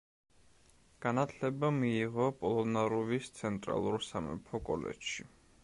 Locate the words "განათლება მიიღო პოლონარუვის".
1.05-3.29